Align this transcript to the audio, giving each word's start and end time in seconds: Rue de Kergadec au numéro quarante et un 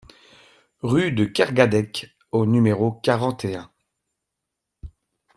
Rue 0.81 1.11
de 1.11 1.25
Kergadec 1.25 2.17
au 2.31 2.47
numéro 2.47 2.91
quarante 2.91 3.45
et 3.45 3.53
un 3.55 3.69